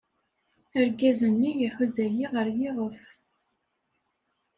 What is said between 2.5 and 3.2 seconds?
yiɣef.